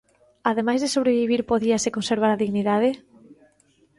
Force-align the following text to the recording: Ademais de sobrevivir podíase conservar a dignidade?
Ademais 0.49 0.79
de 0.81 0.93
sobrevivir 0.95 1.41
podíase 1.51 1.93
conservar 1.97 2.31
a 2.31 2.41
dignidade? 2.43 2.89